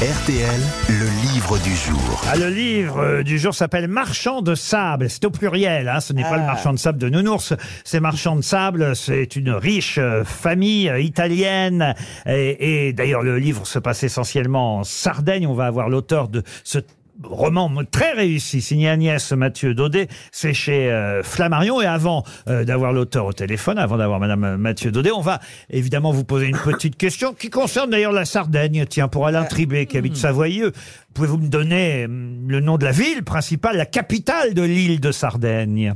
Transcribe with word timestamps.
RTL, 0.00 0.60
le 0.88 1.30
livre 1.30 1.58
du 1.58 1.76
jour. 1.76 2.22
Ah, 2.26 2.34
le 2.34 2.48
livre 2.48 3.00
euh, 3.00 3.22
du 3.22 3.38
jour 3.38 3.54
s'appelle 3.54 3.86
Marchand 3.86 4.40
de 4.40 4.54
sable. 4.54 5.10
C'est 5.10 5.26
au 5.26 5.30
pluriel, 5.30 5.90
hein, 5.90 6.00
ce 6.00 6.14
n'est 6.14 6.22
pas 6.22 6.38
le 6.38 6.46
marchand 6.46 6.72
de 6.72 6.78
sable 6.78 6.96
de 6.96 7.10
Nounours. 7.10 7.52
C'est 7.84 8.00
Marchand 8.00 8.34
de 8.34 8.40
sable, 8.40 8.96
c'est 8.96 9.36
une 9.36 9.50
riche 9.50 9.98
euh, 9.98 10.24
famille 10.24 10.88
euh, 10.88 11.00
italienne. 11.00 11.94
Et, 12.24 12.86
et 12.86 12.92
d'ailleurs, 12.94 13.22
le 13.22 13.38
livre 13.38 13.66
se 13.66 13.78
passe 13.78 14.02
essentiellement 14.02 14.78
en 14.78 14.84
Sardaigne. 14.84 15.46
On 15.46 15.52
va 15.52 15.66
avoir 15.66 15.90
l'auteur 15.90 16.28
de 16.28 16.44
ce 16.64 16.78
roman 17.22 17.70
très 17.90 18.12
réussi, 18.12 18.60
signé 18.60 18.88
Agnès 18.88 19.32
Mathieu 19.32 19.74
Daudet, 19.74 20.08
c'est 20.32 20.54
chez 20.54 20.90
euh, 20.90 21.22
Flammarion. 21.22 21.80
Et 21.80 21.86
avant 21.86 22.24
euh, 22.48 22.64
d'avoir 22.64 22.92
l'auteur 22.92 23.26
au 23.26 23.32
téléphone, 23.32 23.78
avant 23.78 23.96
d'avoir 23.96 24.20
Madame 24.20 24.56
Mathieu 24.56 24.90
Daudet, 24.90 25.12
on 25.12 25.20
va 25.20 25.40
évidemment 25.70 26.12
vous 26.12 26.24
poser 26.24 26.46
une 26.46 26.58
petite 26.58 26.96
question 26.96 27.34
qui 27.34 27.50
concerne 27.50 27.90
d'ailleurs 27.90 28.12
la 28.12 28.24
Sardaigne. 28.24 28.86
Tiens, 28.88 29.08
pour 29.08 29.26
Alain 29.26 29.44
Tribé, 29.44 29.86
qui 29.86 29.98
habite 29.98 30.16
Savoyeux, 30.16 30.72
pouvez-vous 31.14 31.38
me 31.38 31.48
donner 31.48 32.04
hum, 32.06 32.46
le 32.48 32.60
nom 32.60 32.76
de 32.78 32.84
la 32.84 32.92
ville 32.92 33.22
principale, 33.24 33.76
la 33.76 33.86
capitale 33.86 34.54
de 34.54 34.62
l'île 34.62 35.00
de 35.00 35.12
Sardaigne? 35.12 35.92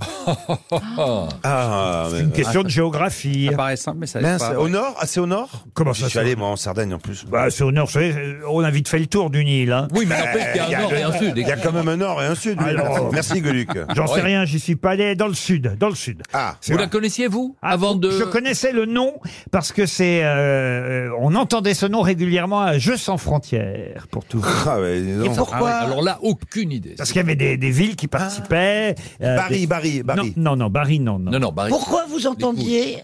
Ah, 1.43 2.09
C'est 2.11 2.20
une 2.20 2.33
question 2.33 2.62
de 2.62 2.69
géographie. 2.69 3.48
Ça 3.51 3.56
paraît 3.56 3.77
simple, 3.77 3.98
mais 4.01 4.06
ça 4.06 4.20
mince, 4.20 4.41
l'est 4.42 4.55
pas. 4.55 4.61
au 4.61 4.69
nord? 4.69 4.95
Ah, 4.98 5.06
c'est 5.06 5.20
au 5.20 5.27
nord? 5.27 5.48
Comment 5.75 5.92
J'y 5.92 6.03
ça 6.03 6.09
suis 6.09 6.15
se- 6.15 6.19
allé, 6.20 6.37
moi, 6.37 6.48
en 6.48 6.56
Sardaigne, 6.56 6.95
en 6.95 6.98
plus. 6.98 7.25
Bah, 7.27 7.51
c'est 7.51 7.65
au 7.65 7.73
nord, 7.73 7.87
vous 7.87 7.92
savez, 7.92 8.15
on 8.48 8.61
a 8.62 8.70
vite 8.70 8.89
fait 8.89 8.98
le 8.98 9.06
tour 9.06 9.30
d'une 9.30 9.48
île. 9.48 9.73
Hein. 9.73 9.89
Oui, 9.95 10.05
mais 10.09 10.16
n'empêche 10.19 10.53
qu'il 10.53 10.56
y 10.62 10.65
a 10.65 10.66
Il 10.69 10.73
y 10.73 10.75
a- 10.75 10.79
un 10.79 10.83
nord 10.83 10.95
et 10.95 11.03
un 11.03 11.12
sud. 11.19 11.33
Il 11.37 11.47
y 11.47 11.51
a 11.53 11.56
quand 11.56 11.73
même 11.73 11.89
un 11.89 11.97
nord 11.97 12.23
et 12.23 12.27
un 12.27 12.34
sud. 12.34 12.59
oui. 12.61 12.70
Alors- 12.70 13.11
Merci, 13.12 13.41
Gueluc. 13.41 13.69
J'en 13.95 14.06
sais 14.06 14.20
rien, 14.20 14.45
j'y 14.45 14.61
suis 14.61 14.77
pas 14.77 14.91
allé. 14.91 15.15
Dans 15.15 15.28
le 15.28 15.34
sud, 15.34 15.77
dans 15.78 15.89
le 15.89 15.95
sud. 15.95 16.23
Ah, 16.33 16.56
Vous 16.69 16.77
la 16.78 16.87
connaissiez, 16.87 17.28
vous 17.28 17.56
Ah, 17.62 17.70
Avant 17.73 17.95
de. 17.95 18.11
Je 18.11 18.25
connaissais 18.25 18.73
le 18.73 18.87
nom 18.87 19.15
parce 19.51 19.73
que 19.73 19.87
c'est, 19.87 20.20
euh, 20.25 21.09
on 21.20 21.34
entendait 21.34 21.75
ce 21.75 21.87
nom 21.87 22.01
régulièrement 22.03 22.61
à 22.62 22.78
Jeux 22.78 22.97
sans 22.97 23.17
frontières, 23.19 24.06
pour 24.11 24.25
tout. 24.25 24.39
vous 24.41 24.47
dire. 24.47 24.69
ah 24.69 24.81
ouais, 24.81 25.03
dis 25.05 25.29
donc. 25.37 25.49
Ah 25.53 25.63
ouais, 25.63 25.71
alors 25.71 26.03
là, 26.03 26.19
aucune 26.23 26.73
idée. 26.73 26.95
Parce 26.97 27.11
qu'il 27.11 27.21
y 27.21 27.25
avait 27.25 27.37
des, 27.37 27.56
des 27.56 27.70
villes 27.70 27.97
qui 27.97 28.09
participaient. 28.09 28.95
euh, 29.23 29.37
Barry, 29.37 29.61
des- 29.61 29.67
Barry, 29.67 30.03
Barry. 30.03 30.33
Non, 30.37 30.51
non, 30.53 30.56
non, 30.56 30.70
Barry, 30.70 31.01
non, 31.01 31.19
non. 31.19 31.31
Non, 31.31 31.39
non, 31.39 31.53
Barry. 31.53 31.70
Pourquoi 31.70 32.05
vous 32.09 32.27
entendiez 32.27 32.98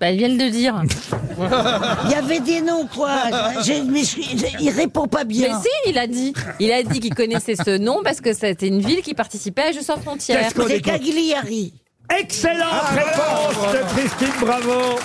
Bah, 0.00 0.10
ils 0.10 0.18
viennent 0.18 0.36
de 0.38 0.48
dire. 0.50 0.82
Il 2.04 2.10
y 2.10 2.14
avait 2.14 2.40
des 2.40 2.60
noms, 2.60 2.86
quoi. 2.94 3.10
Je 3.64 3.82
me 3.82 4.02
suis- 4.04 4.24
je- 4.38 4.62
il 4.62 4.70
répond 4.70 5.06
pas 5.06 5.20
Mais 5.24 5.34
bien. 5.34 5.60
si, 5.60 5.68
il 5.90 5.98
a 5.98 6.06
dit. 6.06 6.32
Il 6.60 6.70
a 6.72 6.82
dit 6.82 7.00
qu'il 7.00 7.14
connaissait 7.14 7.56
ce 7.56 7.78
nom 7.78 8.00
parce 8.04 8.20
que 8.20 8.32
c'était 8.34 8.68
une 8.68 8.80
ville 8.80 9.00
qui 9.02 9.14
participait 9.14 9.62
à 9.62 9.72
Jeux 9.72 9.80
sans 9.82 9.96
frontières. 9.98 10.40
Qu'est-ce 10.40 10.54
qu'on 10.54 10.66
C'est 10.68 10.76
écoute 10.78 10.92
Cagliari. 10.92 11.72
Excellente 12.20 12.90
réponse 12.94 13.72
de 13.72 13.78
Christine 13.98 14.40
Bravo. 14.40 14.98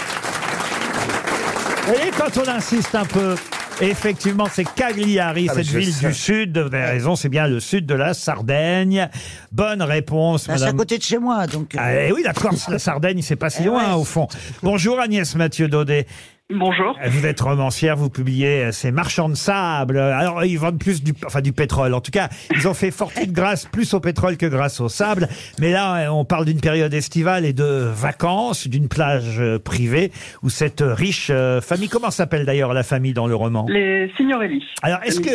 Vous 1.87 1.93
voyez, 1.93 2.11
quand 2.17 2.37
on 2.45 2.47
insiste 2.49 2.93
un 2.93 3.05
peu, 3.05 3.35
effectivement, 3.81 4.47
c'est 4.51 4.63
Cagliari, 4.63 5.47
Ah, 5.49 5.53
mais 5.55 5.63
cette 5.63 5.71
je 5.73 5.77
ville 5.79 5.93
sais. 5.93 6.07
du 6.07 6.13
sud. 6.13 6.57
Vous 6.57 6.67
avez 6.73 6.85
raison, 6.85 7.15
c'est 7.15 7.29
bien 7.29 7.47
le 7.47 7.59
sud 7.59 7.85
de 7.85 7.95
la 7.95 8.13
Sardaigne. 8.13 9.09
Bonne 9.51 9.81
réponse, 9.81 10.43
Ah, 10.47 10.53
C'est 10.57 10.63
à 10.63 10.65
madame. 10.65 10.77
côté 10.77 10.97
de 10.97 11.03
chez 11.03 11.17
moi, 11.17 11.47
donc. 11.47 11.75
euh, 11.75 11.79
Ah, 11.81 11.93
eh 12.07 12.11
oui, 12.11 12.21
la 12.23 12.33
Corse, 12.33 12.67
la 12.69 12.79
Sardaigne, 12.79 13.21
c'est 13.21 13.35
pas 13.35 13.49
si 13.49 13.61
Eh 13.63 13.65
loin, 13.65 13.89
ouais. 13.89 13.99
au 13.99 14.03
fond. 14.03 14.27
Bonjour 14.63 14.99
Agnès 14.99 15.35
Mathieu 15.35 15.67
Daudet. 15.67 16.05
Bonjour. 16.53 16.97
Vous 17.07 17.25
êtes 17.25 17.39
romancière, 17.39 17.95
vous 17.95 18.09
publiez 18.09 18.63
euh, 18.65 18.71
ces 18.71 18.91
marchands 18.91 19.29
de 19.29 19.35
sable. 19.35 19.97
Alors, 19.97 20.43
ils 20.43 20.57
vendent 20.57 20.79
plus 20.79 21.03
du, 21.03 21.13
enfin, 21.25 21.41
du 21.41 21.53
pétrole. 21.53 21.93
En 21.93 22.01
tout 22.01 22.11
cas, 22.11 22.29
ils 22.55 22.67
ont 22.67 22.73
fait 22.73 22.91
fortune 22.91 23.27
grâce 23.31 23.65
plus 23.65 23.93
au 23.93 23.99
pétrole 23.99 24.37
que 24.37 24.45
grâce 24.45 24.79
au 24.79 24.89
sable. 24.89 25.27
Mais 25.59 25.71
là, 25.71 25.95
euh, 25.95 26.07
on 26.09 26.25
parle 26.25 26.45
d'une 26.45 26.59
période 26.59 26.93
estivale 26.93 27.45
et 27.45 27.53
de 27.53 27.63
vacances, 27.63 28.67
d'une 28.67 28.87
plage 28.87 29.39
euh, 29.39 29.59
privée 29.59 30.11
où 30.43 30.49
cette 30.49 30.83
riche 30.85 31.31
famille, 31.61 31.89
comment 31.89 32.11
s'appelle 32.11 32.45
d'ailleurs 32.45 32.73
la 32.73 32.83
famille 32.83 33.13
dans 33.13 33.27
le 33.27 33.35
roman? 33.35 33.65
Les 33.69 34.11
Signorelli. 34.17 34.63
Alors, 34.81 34.99
est-ce 35.03 35.19
que, 35.19 35.29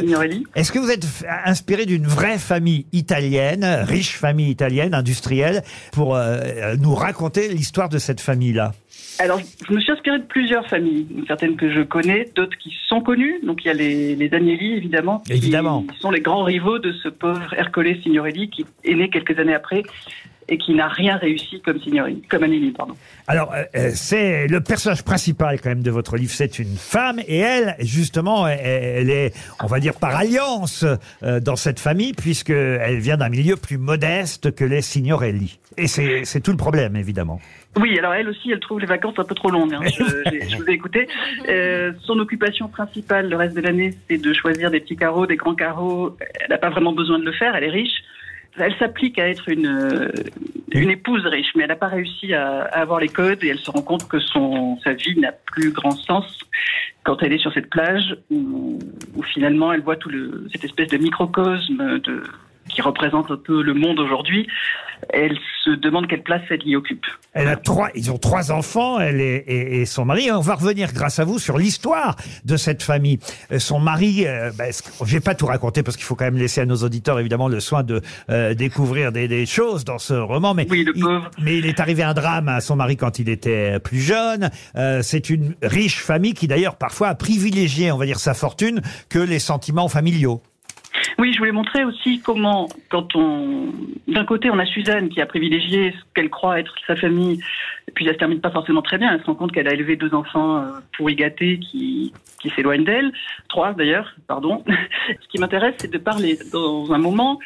est-ce 0.54 0.72
que 0.72 0.78
vous 0.78 0.90
êtes 0.90 1.06
inspiré 1.44 1.86
d'une 1.86 2.06
vraie 2.06 2.38
famille 2.38 2.86
italienne, 2.92 3.64
riche 3.64 4.16
famille 4.16 4.50
italienne, 4.50 4.94
industrielle, 4.94 5.62
pour 5.92 6.16
euh, 6.16 6.76
nous 6.80 6.94
raconter 6.94 7.48
l'histoire 7.48 7.88
de 7.88 7.98
cette 7.98 8.20
famille-là? 8.20 8.72
Alors, 9.18 9.40
je 9.66 9.72
me 9.72 9.80
suis 9.80 9.92
inspirée 9.92 10.18
de 10.18 10.24
plusieurs 10.24 10.66
familles, 10.68 11.06
certaines 11.26 11.56
que 11.56 11.70
je 11.70 11.80
connais, 11.80 12.28
d'autres 12.34 12.56
qui 12.58 12.74
sont 12.86 13.00
connues. 13.00 13.40
Donc, 13.44 13.64
il 13.64 13.68
y 13.68 13.70
a 13.70 13.74
les, 13.74 14.14
les 14.14 14.34
Agnelli, 14.34 14.74
évidemment, 14.74 15.22
qui 15.26 15.98
sont 16.00 16.10
les 16.10 16.20
grands 16.20 16.44
rivaux 16.44 16.78
de 16.78 16.92
ce 17.02 17.08
pauvre 17.08 17.54
Ercole 17.54 17.96
Signorelli 18.02 18.50
qui 18.50 18.66
est 18.84 18.94
né 18.94 19.08
quelques 19.08 19.38
années 19.38 19.54
après 19.54 19.82
et 20.48 20.58
qui 20.58 20.74
n'a 20.74 20.88
rien 20.88 21.16
réussi 21.16 21.60
comme 21.60 21.80
Signorelli, 21.80 22.22
comme 22.28 22.44
Agnelli, 22.44 22.70
pardon. 22.70 22.94
Alors, 23.26 23.52
euh, 23.52 23.64
euh, 23.74 23.90
c'est 23.94 24.46
le 24.46 24.60
personnage 24.60 25.02
principal 25.02 25.60
quand 25.60 25.70
même 25.70 25.82
de 25.82 25.90
votre 25.90 26.16
livre, 26.16 26.32
c'est 26.32 26.58
une 26.58 26.76
femme 26.76 27.20
et 27.26 27.38
elle, 27.38 27.74
justement, 27.80 28.46
elle, 28.46 29.10
est, 29.10 29.34
on 29.62 29.66
va 29.66 29.80
dire, 29.80 29.94
par 29.94 30.14
alliance 30.14 30.84
euh, 31.22 31.40
dans 31.40 31.56
cette 31.56 31.80
famille 31.80 32.12
puisque 32.12 32.50
elle 32.50 32.98
vient 32.98 33.16
d'un 33.16 33.28
milieu 33.28 33.56
plus 33.56 33.78
modeste 33.78 34.54
que 34.54 34.64
les 34.64 34.82
Signorelli. 34.82 35.58
Et 35.76 35.88
c'est 35.88 36.40
tout 36.40 36.52
le 36.52 36.56
problème, 36.56 36.96
évidemment. 36.96 37.40
Oui, 37.78 37.98
alors 37.98 38.14
elle 38.14 38.28
aussi, 38.28 38.50
elle 38.50 38.60
trouve 38.60 38.80
les 38.80 38.86
vacances 38.86 39.18
un 39.18 39.24
peu 39.24 39.34
trop 39.34 39.50
longues. 39.50 39.74
hein. 39.74 39.80
Je, 39.84 40.48
je 40.48 40.56
vous 40.56 40.68
ai 40.68 40.72
écouté. 40.72 41.08
Euh, 41.48 41.92
son 42.02 42.18
occupation 42.18 42.66
principale 42.68 43.28
le 43.28 43.36
reste 43.36 43.54
de 43.54 43.60
l'année, 43.60 43.94
c'est 44.08 44.18
de 44.18 44.32
choisir 44.32 44.70
des 44.70 44.80
petits 44.80 44.96
carreaux, 44.96 45.26
des 45.26 45.36
grands 45.36 45.54
carreaux. 45.54 46.16
Elle 46.40 46.50
n'a 46.50 46.58
pas 46.58 46.70
vraiment 46.70 46.92
besoin 46.92 47.18
de 47.20 47.24
le 47.24 47.32
faire, 47.32 47.54
elle 47.54 47.62
est 47.64 47.70
riche. 47.70 48.02
Elle 48.58 48.74
s'applique 48.78 49.18
à 49.18 49.28
être 49.28 49.48
une, 49.48 50.10
une 50.72 50.90
épouse 50.90 51.24
riche, 51.26 51.52
mais 51.54 51.62
elle 51.64 51.68
n'a 51.68 51.76
pas 51.76 51.88
réussi 51.88 52.32
à, 52.34 52.62
à 52.62 52.80
avoir 52.80 53.00
les 53.00 53.08
codes 53.08 53.44
et 53.44 53.48
elle 53.48 53.58
se 53.58 53.70
rend 53.70 53.82
compte 53.82 54.08
que 54.08 54.18
son, 54.18 54.78
sa 54.82 54.94
vie 54.94 55.18
n'a 55.20 55.32
plus 55.32 55.70
grand 55.70 55.90
sens 55.92 56.40
quand 57.04 57.22
elle 57.22 57.32
est 57.32 57.38
sur 57.38 57.52
cette 57.52 57.70
plage 57.70 58.16
où, 58.30 58.78
où 59.14 59.22
finalement 59.22 59.72
elle 59.72 59.82
voit 59.82 59.96
tout 59.96 60.08
le, 60.08 60.48
cette 60.52 60.64
espèce 60.64 60.88
de 60.88 60.96
microcosme 60.96 62.00
de, 62.00 62.22
qui 62.76 62.82
représente 62.82 63.30
un 63.30 63.36
peu 63.38 63.62
le 63.62 63.72
monde 63.74 63.98
aujourd'hui. 63.98 64.46
Elle 65.10 65.36
se 65.64 65.70
demande 65.70 66.06
quelle 66.08 66.22
place 66.22 66.42
elle 66.50 66.66
y 66.66 66.74
occupe. 66.76 67.04
Elle 67.34 67.48
a 67.48 67.56
trois, 67.56 67.90
ils 67.94 68.10
ont 68.10 68.16
trois 68.18 68.50
enfants, 68.50 68.98
elle 68.98 69.20
et, 69.20 69.44
et- 69.46 69.80
et 69.80 69.84
son 69.86 70.04
mari. 70.06 70.28
Et 70.28 70.32
on 70.32 70.40
va 70.40 70.54
revenir, 70.54 70.92
grâce 70.92 71.18
à 71.18 71.24
vous, 71.24 71.38
sur 71.38 71.58
l'histoire 71.58 72.16
de 72.44 72.56
cette 72.56 72.82
famille. 72.82 73.18
Euh, 73.52 73.58
Son 73.58 73.78
mari, 73.78 74.26
euh, 74.26 74.50
ben, 74.56 74.72
je 75.04 75.12
vais 75.12 75.20
pas 75.20 75.34
tout 75.34 75.46
raconter 75.46 75.82
parce 75.82 75.96
qu'il 75.96 76.04
faut 76.06 76.14
quand 76.14 76.24
même 76.24 76.38
laisser 76.38 76.60
à 76.62 76.66
nos 76.66 76.76
auditeurs 76.76 77.18
évidemment 77.20 77.48
le 77.48 77.60
soin 77.60 77.82
de 77.82 78.00
euh, 78.30 78.54
découvrir 78.54 79.12
des, 79.12 79.28
des 79.28 79.44
choses 79.46 79.84
dans 79.84 79.98
ce 79.98 80.14
roman. 80.14 80.54
Mais 80.54 80.66
Oui, 80.70 80.84
le 80.84 80.92
il, 80.96 81.02
pauvre. 81.02 81.30
mais 81.42 81.58
il 81.58 81.66
est 81.66 81.80
arrivé 81.80 82.02
un 82.02 82.14
drame 82.14 82.48
à 82.48 82.60
son 82.60 82.76
mari 82.76 82.96
quand 82.96 83.18
il 83.18 83.28
était 83.28 83.78
plus 83.80 84.00
jeune. 84.00 84.50
Euh, 84.76 85.00
C'est 85.02 85.28
une 85.30 85.54
riche 85.62 86.00
famille 86.02 86.34
qui 86.34 86.46
d'ailleurs 86.46 86.76
parfois 86.76 87.08
a 87.08 87.14
privilégié, 87.14 87.92
on 87.92 87.98
va 87.98 88.06
dire, 88.06 88.18
sa 88.18 88.34
fortune 88.34 88.80
que 89.10 89.18
les 89.18 89.38
sentiments 89.40 89.88
familiaux. 89.88 90.40
Oui, 91.18 91.32
je 91.32 91.38
voulais 91.38 91.52
montrer 91.52 91.82
aussi 91.84 92.20
comment, 92.20 92.68
quand 92.90 93.16
on, 93.16 93.72
d'un 94.06 94.24
côté, 94.26 94.50
on 94.50 94.58
a 94.58 94.66
Suzanne 94.66 95.08
qui 95.08 95.22
a 95.22 95.26
privilégié 95.26 95.92
ce 95.92 95.96
qu'elle 96.14 96.28
croit 96.28 96.60
être 96.60 96.74
sa 96.86 96.94
famille, 96.94 97.40
et 97.88 97.92
puis 97.92 98.06
elle 98.06 98.14
se 98.14 98.18
termine 98.18 98.40
pas 98.40 98.50
forcément 98.50 98.82
très 98.82 98.98
bien. 98.98 99.14
Elle 99.14 99.20
se 99.20 99.26
rend 99.26 99.34
compte 99.34 99.52
qu'elle 99.52 99.68
a 99.68 99.72
élevé 99.72 99.96
deux 99.96 100.12
enfants 100.14 100.58
euh, 100.58 100.72
pour 100.96 101.08
y 101.10 101.16
qui, 101.16 102.12
qui 102.40 102.50
s'éloignent 102.50 102.84
d'elle, 102.84 103.12
trois 103.48 103.72
d'ailleurs, 103.72 104.14
pardon. 104.26 104.62
ce 105.08 105.28
qui 105.28 105.38
m'intéresse, 105.38 105.74
c'est 105.78 105.90
de 105.90 105.98
parler 105.98 106.38
dans 106.52 106.92
un 106.92 106.98
moment 106.98 107.38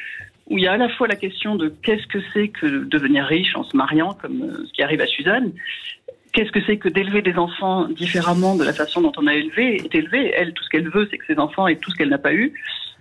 où 0.48 0.58
il 0.58 0.64
y 0.64 0.66
a 0.66 0.72
à 0.72 0.76
la 0.76 0.88
fois 0.88 1.06
la 1.06 1.14
question 1.14 1.54
de 1.54 1.68
qu'est-ce 1.68 2.06
que 2.08 2.18
c'est 2.34 2.48
que 2.48 2.66
de 2.66 2.84
devenir 2.84 3.24
riche 3.24 3.54
en 3.54 3.62
se 3.62 3.76
mariant, 3.76 4.14
comme 4.14 4.42
euh, 4.42 4.66
ce 4.66 4.72
qui 4.72 4.82
arrive 4.82 5.00
à 5.00 5.06
Suzanne. 5.06 5.52
Qu'est-ce 6.32 6.50
que 6.50 6.60
c'est 6.66 6.76
que 6.76 6.88
d'élever 6.88 7.22
des 7.22 7.36
enfants 7.36 7.88
différemment 7.88 8.56
de 8.56 8.64
la 8.64 8.72
façon 8.72 9.00
dont 9.00 9.12
on 9.16 9.26
a 9.28 9.34
élevé, 9.34 9.76
est 9.76 9.94
élevé 9.94 10.32
Elle, 10.36 10.52
tout 10.52 10.64
ce 10.64 10.70
qu'elle 10.70 10.88
veut, 10.88 11.06
c'est 11.10 11.18
que 11.18 11.26
ses 11.26 11.38
enfants 11.38 11.68
aient 11.68 11.76
tout 11.76 11.90
ce 11.90 11.96
qu'elle 11.96 12.08
n'a 12.08 12.18
pas 12.18 12.34
eu. 12.34 12.52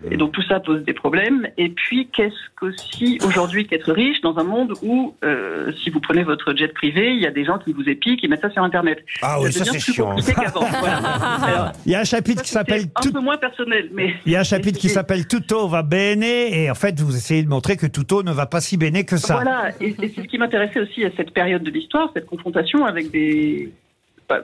Et 0.09 0.17
donc 0.17 0.31
tout 0.31 0.41
ça 0.43 0.59
pose 0.59 0.83
des 0.83 0.93
problèmes. 0.93 1.47
Et 1.57 1.69
puis 1.69 2.07
qu'est-ce 2.07 2.35
qu'aussi 2.55 3.19
aujourd'hui 3.25 3.67
qu'être 3.67 3.91
riche 3.91 4.21
dans 4.21 4.37
un 4.37 4.43
monde 4.43 4.73
où, 4.81 5.15
euh, 5.23 5.71
si 5.83 5.89
vous 5.89 5.99
prenez 5.99 6.23
votre 6.23 6.55
jet 6.55 6.69
privé, 6.69 7.13
il 7.13 7.21
y 7.21 7.27
a 7.27 7.31
des 7.31 7.43
gens 7.43 7.57
qui 7.57 7.73
vous 7.73 7.87
épient, 7.87 8.15
qui 8.15 8.27
mettent 8.27 8.41
ça 8.41 8.49
sur 8.49 8.63
Internet? 8.63 9.03
Ah 9.21 9.39
oui, 9.41 9.51
ça, 9.51 9.65
devient 9.65 9.79
c'est 9.79 9.93
chiant. 9.93 10.15
Voilà. 10.15 11.73
Il 11.85 11.91
y 11.91 11.95
a 11.95 11.99
un 11.99 12.05
chapitre 12.05 12.39
ça, 12.39 12.43
qui 12.43 12.51
s'appelle 12.51 12.83
un 12.95 13.11
peu 13.11 13.19
moins 13.19 13.37
personnel, 13.37 13.89
mais 13.93 14.15
Il 14.25 14.31
y 14.31 14.35
a 14.35 14.39
un 14.39 14.43
chapitre 14.43 14.79
qui 14.79 14.89
s'appelle 14.89 15.27
Tutto 15.27 15.67
va 15.67 15.83
bene 15.83 16.23
et 16.23 16.69
en 16.71 16.75
fait 16.75 16.99
vous 16.99 17.15
essayez 17.15 17.43
de 17.43 17.49
montrer 17.49 17.75
que 17.75 17.87
Tutto 17.87 18.23
ne 18.23 18.31
va 18.31 18.45
pas 18.45 18.61
si 18.61 18.77
bene 18.77 19.03
que 19.03 19.17
ça. 19.17 19.35
Voilà, 19.35 19.71
et, 19.81 19.95
et 20.01 20.13
c'est 20.15 20.21
ce 20.21 20.27
qui 20.27 20.37
m'intéressait 20.37 20.79
aussi 20.79 21.03
à 21.03 21.09
cette 21.17 21.31
période 21.31 21.63
de 21.63 21.71
l'histoire, 21.71 22.09
cette 22.13 22.25
confrontation 22.25 22.85
avec 22.85 23.11
des, 23.11 23.71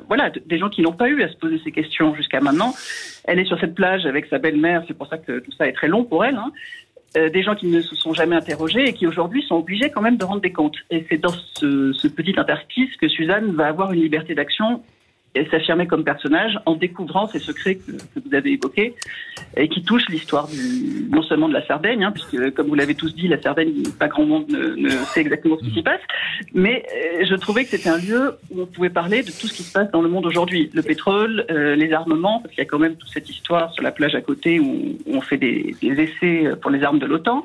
voilà, 0.07 0.31
des 0.45 0.57
gens 0.57 0.69
qui 0.69 0.81
n'ont 0.81 0.93
pas 0.93 1.09
eu 1.09 1.21
à 1.21 1.29
se 1.29 1.37
poser 1.37 1.59
ces 1.63 1.71
questions 1.71 2.15
jusqu'à 2.15 2.41
maintenant. 2.41 2.73
Elle 3.25 3.39
est 3.39 3.45
sur 3.45 3.59
cette 3.59 3.75
plage 3.75 4.05
avec 4.05 4.25
sa 4.27 4.39
belle-mère, 4.39 4.83
c'est 4.87 4.97
pour 4.97 5.07
ça 5.07 5.17
que 5.17 5.39
tout 5.39 5.51
ça 5.51 5.67
est 5.67 5.73
très 5.73 5.87
long 5.87 6.03
pour 6.03 6.25
elle. 6.25 6.35
Hein. 6.35 6.51
Euh, 7.17 7.29
des 7.29 7.43
gens 7.43 7.55
qui 7.55 7.67
ne 7.67 7.81
se 7.81 7.95
sont 7.95 8.13
jamais 8.13 8.35
interrogés 8.35 8.89
et 8.89 8.93
qui 8.93 9.07
aujourd'hui 9.07 9.41
sont 9.43 9.55
obligés 9.55 9.89
quand 9.89 10.01
même 10.01 10.17
de 10.17 10.25
rendre 10.25 10.41
des 10.41 10.51
comptes. 10.51 10.77
Et 10.89 11.05
c'est 11.09 11.17
dans 11.17 11.31
ce 11.31 12.07
petit 12.07 12.33
interstice 12.37 12.95
que 12.97 13.07
Suzanne 13.07 13.51
va 13.51 13.67
avoir 13.67 13.93
une 13.93 14.01
liberté 14.01 14.35
d'action 14.35 14.83
elle 15.35 15.49
s'affirmer 15.49 15.87
comme 15.87 16.03
personnage 16.03 16.57
en 16.65 16.75
découvrant 16.75 17.27
ces 17.27 17.39
secrets 17.39 17.75
que, 17.75 17.91
que 17.91 18.25
vous 18.25 18.33
avez 18.33 18.53
évoqués 18.53 18.95
et 19.57 19.67
qui 19.67 19.83
touchent 19.83 20.09
l'histoire 20.09 20.47
du 20.47 21.07
non 21.09 21.21
seulement 21.23 21.47
de 21.47 21.53
la 21.53 21.65
Sardaigne, 21.65 22.03
hein, 22.03 22.11
puisque 22.11 22.53
comme 22.53 22.67
vous 22.67 22.75
l'avez 22.75 22.95
tous 22.95 23.13
dit, 23.15 23.27
la 23.27 23.41
Sardaigne, 23.41 23.83
pas 23.99 24.07
grand 24.07 24.25
monde 24.25 24.49
ne, 24.49 24.75
ne 24.75 24.89
sait 24.89 25.21
exactement 25.21 25.57
ce 25.59 25.65
qui 25.65 25.73
s'y 25.73 25.83
passe, 25.83 26.01
mais 26.53 26.85
euh, 26.93 27.25
je 27.29 27.35
trouvais 27.35 27.63
que 27.63 27.69
c'était 27.69 27.89
un 27.89 27.97
lieu 27.97 28.37
où 28.51 28.61
on 28.61 28.65
pouvait 28.65 28.89
parler 28.89 29.23
de 29.23 29.31
tout 29.31 29.47
ce 29.47 29.53
qui 29.53 29.63
se 29.63 29.71
passe 29.71 29.91
dans 29.91 30.01
le 30.01 30.09
monde 30.09 30.25
aujourd'hui, 30.25 30.69
le 30.73 30.81
pétrole, 30.81 31.45
euh, 31.49 31.75
les 31.75 31.93
armements, 31.93 32.39
parce 32.39 32.53
qu'il 32.53 32.63
y 32.63 32.67
a 32.67 32.69
quand 32.69 32.79
même 32.79 32.95
toute 32.95 33.09
cette 33.09 33.29
histoire 33.29 33.73
sur 33.73 33.83
la 33.83 33.91
plage 33.91 34.15
à 34.15 34.21
côté 34.21 34.59
où, 34.59 34.97
où 35.05 35.15
on 35.15 35.21
fait 35.21 35.37
des, 35.37 35.75
des 35.81 36.01
essais 36.01 36.51
pour 36.61 36.71
les 36.71 36.83
armes 36.83 36.99
de 36.99 37.05
l'OTAN. 37.05 37.43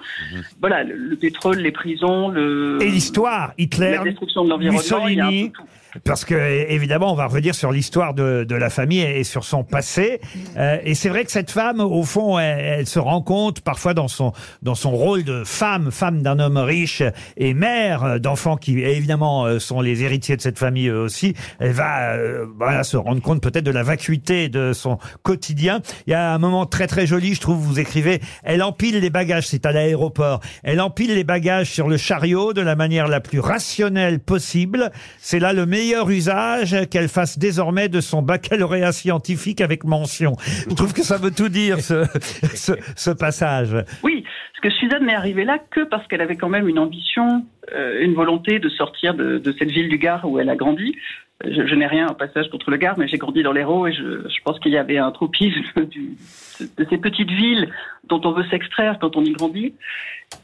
Voilà, 0.61 0.85
le, 0.85 0.95
le 0.97 1.17
pétrole, 1.17 1.59
les 1.59 1.73
prisons, 1.73 2.29
le 2.29 2.79
Et 2.81 2.91
l'histoire, 2.91 3.53
Hitler, 3.59 3.93
la 3.93 4.05
destruction 4.05 4.45
de 4.45 4.51
l'environnement, 4.51 5.09
il 5.09 5.15
y 5.15 5.21
a 5.21 5.27
un 5.27 5.29
peu 5.29 5.33
Mussolini. 5.35 5.53
tout. 5.53 5.63
Parce 6.05 6.25
que 6.25 6.35
évidemment, 6.71 7.13
on 7.13 7.17
va 7.17 7.27
revenir 7.27 7.55
sur 7.55 7.73
l'histoire 7.73 8.15
de, 8.15 8.45
de 8.45 8.55
la 8.55 8.71
famille 8.71 9.01
et 9.01 9.25
sur 9.25 9.45
son 9.45 9.65
passé. 9.65 10.21
Euh, 10.57 10.79
et 10.85 10.95
c'est 10.95 11.09
vrai 11.09 11.25
que 11.25 11.33
cette 11.33 11.51
femme, 11.51 11.81
au 11.81 12.05
fond, 12.05 12.39
elle, 12.39 12.61
elle 12.61 12.87
se 12.87 12.99
rend 12.99 13.23
compte 13.23 13.61
parfois 13.61 13.93
dans 13.93 14.07
son 14.07 14.33
dans 14.63 14.77
son 14.77 14.93
rôle 14.93 15.25
de 15.25 15.43
femme, 15.45 15.91
femme 15.91 16.23
d'un 16.23 16.39
homme 16.39 16.59
riche 16.59 17.03
et 17.37 17.55
mère 17.55 18.21
d'enfants 18.21 18.57
qui 18.57 18.79
évidemment 18.81 19.47
euh, 19.47 19.59
sont 19.59 19.81
les 19.81 20.05
héritiers 20.05 20.37
de 20.37 20.43
cette 20.43 20.59
famille 20.59 20.91
aussi. 20.91 21.35
Elle 21.59 21.73
va 21.73 22.13
euh, 22.13 22.47
voilà, 22.57 22.85
se 22.85 22.97
rendre 22.97 23.21
compte 23.21 23.43
peut-être 23.43 23.65
de 23.65 23.71
la 23.71 23.83
vacuité 23.83 24.49
de 24.49 24.73
son 24.73 24.99
quotidien. 25.23 25.81
Il 26.07 26.11
y 26.11 26.15
a 26.15 26.33
un 26.33 26.39
moment 26.39 26.67
très 26.67 26.87
très 26.87 27.07
joli, 27.07 27.35
je 27.35 27.41
trouve. 27.41 27.59
Vous 27.59 27.81
écrivez, 27.81 28.21
elle 28.45 28.63
empile 28.63 29.01
les 29.01 29.11
bagages, 29.11 29.49
c'est 29.49 29.67
à 29.67 29.73
l'aéroport. 29.73 30.41
Elle 30.63 30.81
empile 30.81 31.15
les 31.15 31.25
bagages 31.25 31.71
sur 31.71 31.89
le 31.89 31.97
chariot 31.97 32.53
de 32.53 32.61
la 32.61 32.77
manière 32.77 33.09
la 33.09 33.21
plus 33.21 33.41
rationnelle 33.41 34.21
possible. 34.21 34.93
C'est 35.19 35.41
là 35.41 35.53
le 35.53 35.67
meilleur 35.67 35.80
usage 35.89 36.89
qu'elle 36.91 37.09
fasse 37.09 37.39
désormais 37.39 37.89
de 37.89 38.01
son 38.01 38.23
baccalauréat 38.23 38.93
scientifique 38.93 39.61
avec 39.61 39.85
mention. 39.85 40.37
Je 40.69 40.75
trouve 40.75 40.93
que 40.93 41.03
ça 41.03 41.19
veut 41.19 41.31
tout 41.31 41.49
dire, 41.49 41.81
ce, 41.81 43.11
passage. 43.11 43.77
Oui, 44.03 44.23
parce 44.23 44.63
que 44.63 44.71
Suzanne 44.81 45.07
n'est 45.07 45.15
arrivée 45.15 45.45
là 45.45 45.59
que 45.59 45.85
parce 45.85 46.07
qu'elle 46.07 46.21
avait 46.21 46.37
quand 46.37 46.49
même 46.49 46.69
une 46.69 46.79
ambition, 46.79 47.45
euh, 47.75 48.03
une 48.03 48.15
volonté 48.15 48.59
de 48.59 48.69
sortir 48.69 49.15
de, 49.15 49.55
cette 49.59 49.71
ville 49.71 49.89
du 49.89 49.99
Gard 49.99 50.25
où 50.25 50.39
elle 50.39 50.51
a 50.51 50.57
grandi. 50.57 50.97
Je, 51.45 51.67
je 51.67 51.75
n'ai 51.75 51.87
rien 51.87 52.09
au 52.09 52.15
passage 52.15 52.51
contre 52.51 52.71
le 52.71 52.77
Gard, 52.77 52.99
mais 52.99 53.09
j'ai 53.09 53.17
grandi 53.17 53.43
dans 53.43 53.53
l'Hérault 53.53 53.87
et 53.87 53.93
je, 53.93 54.43
pense 54.45 54.59
qu'il 54.61 54.73
y 54.73 54.77
avait 54.77 54.99
un 54.99 55.11
tropisme 55.11 55.63
de 55.77 56.87
ces 56.89 56.99
petites 56.99 57.31
villes 57.31 57.69
dont 58.09 58.21
on 58.25 58.33
veut 58.33 58.45
s'extraire 58.51 58.99
quand 59.01 59.17
on 59.17 59.25
y 59.25 59.33
grandit. 59.33 59.75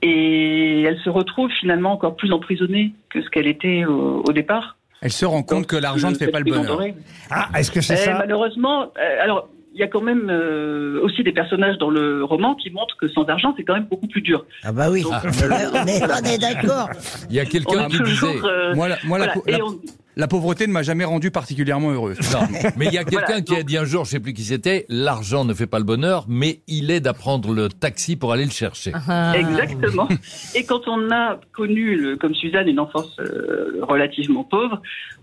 Et 0.02 0.82
elle 0.82 0.98
se 1.00 1.10
retrouve 1.10 1.50
finalement 1.50 1.92
encore 1.92 2.16
plus 2.16 2.32
emprisonnée 2.32 2.92
que 3.10 3.22
ce 3.22 3.30
qu'elle 3.30 3.46
était 3.46 3.84
au 3.84 4.32
départ. 4.32 4.76
Elle 5.06 5.12
se 5.12 5.24
rend 5.24 5.44
compte 5.44 5.68
que 5.68 5.76
l'argent 5.76 6.10
ne 6.10 6.16
fait 6.16 6.26
pas 6.32 6.40
le 6.40 6.50
bonheur. 6.50 6.80
Ah, 7.30 7.48
est-ce 7.56 7.70
que 7.70 7.80
c'est 7.80 7.94
Eh, 7.94 7.96
ça 7.98 8.14
Malheureusement, 8.18 8.90
euh, 8.98 9.22
alors 9.22 9.48
il 9.72 9.78
y 9.78 9.84
a 9.84 9.86
quand 9.86 10.00
même 10.00 10.28
euh, 10.30 10.98
aussi 11.04 11.22
des 11.22 11.30
personnages 11.30 11.78
dans 11.78 11.90
le 11.90 12.24
roman 12.24 12.56
qui 12.56 12.70
montrent 12.70 12.96
que 12.96 13.06
sans 13.06 13.22
argent, 13.26 13.54
c'est 13.56 13.62
quand 13.62 13.74
même 13.74 13.84
beaucoup 13.86 14.08
plus 14.08 14.20
dur. 14.22 14.44
Ah 14.64 14.72
bah 14.72 14.90
oui, 14.90 15.02
Donc, 15.02 15.12
on 15.22 15.28
est, 15.28 15.66
on 15.66 15.86
est- 15.86 16.02
on 16.02 16.24
est 16.24 16.38
d'accord. 16.38 16.88
Il 17.30 17.36
y 17.36 17.38
a 17.40 17.44
quelqu'un 17.44 17.86
qui 17.86 17.98
toujours, 17.98 18.32
disait. 18.32 18.44
euh, 18.48 18.74
Moi, 18.74 18.88
la, 18.88 18.96
moi, 19.04 19.18
voilà, 19.18 19.34
la- 19.46 19.64
on- 19.64 19.78
la 20.16 20.26
pauvreté 20.28 20.66
ne 20.66 20.72
m'a 20.72 20.82
jamais 20.82 21.04
rendu 21.04 21.30
particulièrement 21.30 21.90
heureux. 21.90 22.14
Non, 22.32 22.40
mais 22.76 22.86
il 22.86 22.92
y 22.92 22.98
a 22.98 23.04
quelqu'un 23.04 23.26
Voilà, 23.26 23.40
qui 23.42 23.54
a 23.54 23.62
dit 23.62 23.76
un 23.76 23.84
jour, 23.84 24.04
je 24.04 24.10
sais 24.12 24.20
plus 24.20 24.32
qui 24.32 24.44
c'était, 24.44 24.86
l'argent 24.88 25.44
ne 25.44 25.52
fait 25.54 25.66
pas 25.66 25.78
le 25.78 25.84
bonheur, 25.84 26.24
mais 26.28 26.60
il 26.66 26.90
est 26.90 27.00
d'apprendre 27.00 27.52
le 27.52 27.68
taxi 27.68 28.16
pour 28.16 28.32
aller 28.32 28.44
le 28.44 28.50
chercher. 28.50 28.92
Ah. 29.08 29.34
Exactement. 29.36 30.08
Et 30.54 30.64
quand 30.64 30.88
on 30.88 31.10
a 31.10 31.38
connu, 31.52 31.96
le- 31.96 32.16
comme 32.16 32.34
Suzanne, 32.34 32.68
une 32.68 32.80
enfance 32.80 33.14
euh, 33.20 33.78
relativement 33.82 34.44
pauvre, 34.44 34.80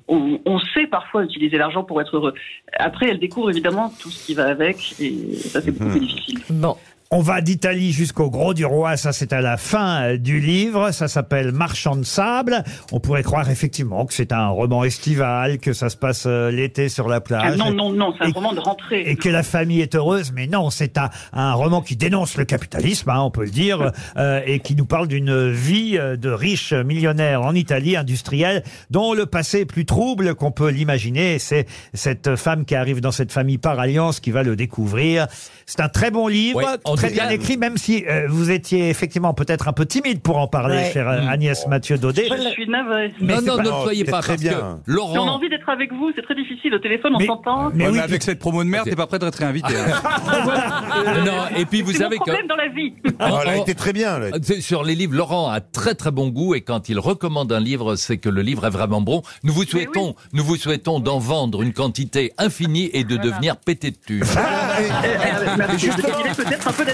on, 0.08 0.40
on 0.46 0.60
sait 0.74 0.86
parfois 0.88 1.24
utiliser 1.24 1.58
l'argent 1.58 1.84
pour 1.84 2.02
être 2.02 2.16
heureux. 2.18 2.34
Après, 2.78 3.10
elle 3.10 3.20
découvre 3.20 3.50
évidemment 3.50 3.92
tout 4.00 4.10
ce 4.12 4.26
qui 4.26 4.34
va 4.34 4.46
avec, 4.48 4.96
et 5.00 5.34
ça 5.36 5.62
c'est 5.62 5.72
beaucoup 5.72 5.90
plus 5.92 6.00
difficile. 6.02 6.40
Bon. 6.50 6.76
On 7.16 7.22
va 7.22 7.42
d'Italie 7.42 7.92
jusqu'au 7.92 8.32
Gros 8.32 8.56
du 8.56 8.66
Roi, 8.66 8.98
ça 8.98 9.14
c'est 9.14 9.34
à 9.34 9.42
la 9.42 9.56
fin 9.56 10.02
euh, 10.02 10.18
du 10.18 10.40
livre, 10.40 10.90
ça 10.90 11.08
s'appelle 11.08 11.52
Marchand 11.52 11.96
de 11.96 12.02
sable. 12.04 12.64
On 12.92 13.00
pourrait 13.00 13.22
croire 13.22 13.52
effectivement 13.52 14.08
que 14.08 14.16
c'est 14.16 14.32
un 14.32 14.48
roman 14.48 14.84
estival, 14.84 15.60
que 15.60 15.74
ça 15.74 15.90
se 15.90 15.96
passe 15.96 16.24
euh, 16.26 16.50
l'été 16.50 16.90
sur 16.90 17.08
la 17.08 17.18
Ah, 17.18 17.22
plage. 17.22 17.58
non, 17.58 17.72
non, 17.72 17.92
non, 17.94 18.16
c'est 18.18 18.26
un 18.26 18.30
Et- 18.30 18.34
roman 18.34 18.54
de 18.54 18.60
rentrée. 18.60 19.02
Et 19.06 19.16
que 19.16 19.30
la 19.30 19.44
famille 19.44 19.82
est 19.82 19.94
heureuse, 19.94 20.32
mais 20.34 20.48
non, 20.48 20.72
c'est 20.72 20.98
un, 20.98 21.12
un 21.34 21.54
roman 21.54 21.82
qui 21.82 21.96
dénonce 21.96 22.36
le 22.36 22.46
capitalisme, 22.46 23.08
hein, 23.12 23.20
on 23.22 23.30
peut 23.30 23.44
le 23.44 23.52
dire, 23.52 23.92
euh, 24.18 24.42
et 24.48 24.58
qui 24.60 24.74
nous 24.76 24.88
parle 24.88 25.08
d'une 25.08 25.52
vie 25.52 26.00
euh, 26.00 26.16
de 26.18 26.32
riches 26.32 26.74
millionnaires 26.74 27.44
en 27.44 27.54
Italie 27.54 27.96
industrielle, 27.96 28.64
dont 28.90 29.14
le 29.14 29.28
passé 29.28 29.60
est 29.60 29.66
plus 29.66 29.86
trouble 29.86 30.34
qu'on 30.34 30.50
peut 30.52 30.70
l'imaginer. 30.70 31.38
C'est 31.38 31.68
cette 31.94 32.36
femme 32.38 32.66
qui 32.66 32.74
arrive 32.74 33.02
dans 33.02 33.12
cette 33.12 33.32
famille 33.32 33.60
par 33.60 33.80
alliance 33.80 34.20
qui 34.20 34.32
va 34.32 34.42
le 34.42 34.56
découvrir. 34.56 35.28
C'est 35.68 35.80
un 35.80 35.90
très 35.90 36.10
bon 36.10 36.28
livre, 36.28 36.58
Ouais, 36.58 36.66
en 36.86 36.96
très 37.08 37.14
bien 37.14 37.30
écrit, 37.30 37.58
même 37.58 37.78
si 37.78 38.06
euh, 38.08 38.28
vous 38.30 38.52
étiez 38.52 38.90
effectivement 38.90 39.34
peut-être 39.34 39.68
un 39.68 39.74
peu 39.74 39.86
timide 39.86 40.22
pour 40.22 40.38
en 40.38 40.48
parler, 40.48 40.78
Ouais. 40.78 40.92
chère 40.92 41.08
euh, 41.10 41.28
Agnès 41.28 41.68
Mathieu 41.68 41.98
Daudet. 41.98 42.28
Je 42.30 42.50
suis 42.50 42.68
navrée. 42.68 43.14
Mais 43.22 43.34
non, 43.36 43.40
c'est 43.40 43.46
non, 43.48 43.58
pas- 43.58 43.64
ne 43.64 43.70
Oh, 43.70 43.84
soyez 43.84 44.06
c'est 44.06 44.12
pas 44.12 44.22
très 44.22 44.34
parce 44.34 44.42
bien. 44.42 44.54
que 44.54 44.58
on 44.58 44.74
a 44.74 44.80
Laurent. 44.86 45.28
envie 45.36 45.50
d'être 45.50 45.68
avec 45.70 45.92
vous, 45.94 46.12
c'est 46.16 46.22
très 46.22 46.36
difficile. 46.36 46.74
Au 46.74 46.80
téléphone, 46.80 47.14
on 47.16 47.20
Mais- 47.20 47.26
s'entend. 47.26 47.72
mais 47.74 47.84
Ouais, 47.86 47.90
oui, 47.92 47.98
mais 47.98 48.04
avec 48.04 48.24
cette 48.24 48.40
promo 48.40 48.64
de 48.64 48.70
merde, 48.70 48.88
t'es 48.90 48.96
pas 48.96 49.08
prêt 49.08 49.20
d'être 49.20 49.36
réinvité. 49.36 49.74
Non, 51.26 51.58
et 51.58 51.66
puis 51.66 51.82
vous 51.82 51.92
C'est 51.92 52.00
mon 52.00 52.04
savez 52.06 52.18
que 52.18 52.24
problème 52.24 52.48
dans 52.48 52.56
la 52.56 52.68
vie. 52.70 52.94
Oh, 53.06 53.40
elle 53.44 53.50
a 53.50 53.58
en- 53.60 53.62
été 53.62 53.76
très 53.76 53.94
bien. 53.94 54.20
là. 54.20 54.28
C'est 54.42 54.62
Sur 54.62 54.84
les 54.84 54.96
livres, 54.96 55.16
Laurent 55.16 55.50
a 55.50 55.62
très 55.62 55.96
très 55.96 56.12
bon 56.12 56.30
goût 56.30 56.56
et 56.56 56.62
quand 56.62 56.90
il 56.90 57.00
recommande 57.00 57.52
un 57.52 57.60
livre, 57.60 57.96
c'est 57.96 58.18
que 58.18 58.30
le 58.30 58.42
livre 58.42 58.66
est 58.66 58.70
vraiment 58.70 59.02
bon. 59.02 59.22
Nous 59.44 59.54
vous 59.54 59.64
souhaitons, 59.64 60.16
nous 60.34 60.44
vous 60.44 60.56
souhaitons 60.56 61.00
d'en 61.00 61.20
vendre 61.20 61.62
une 61.62 61.74
quantité 61.74 62.34
infinie 62.38 62.90
et 62.94 63.04
de 63.04 63.18
devenir 63.18 63.58
pété 63.58 63.92
de 63.92 63.98
thunes. 64.06 64.24
Euh, 64.24 65.56
Merci. 65.58 65.88
Je 65.92 65.96
dirais 66.02 66.34
peut-être 66.36 66.68
un 66.68 66.72
peu 66.72 66.86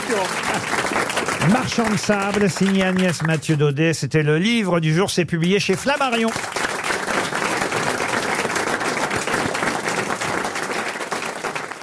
Marchand 1.52 1.90
de 1.90 1.98
sable, 1.98 2.50
signé 2.50 2.84
Agnès 2.84 3.22
Mathieu 3.24 3.56
Daudet. 3.56 3.94
C'était 3.94 4.24
le 4.24 4.38
livre 4.38 4.80
du 4.80 4.94
jour, 4.94 5.10
c'est 5.10 5.26
publié 5.26 5.60
chez 5.60 5.76
Flammarion. 5.76 6.30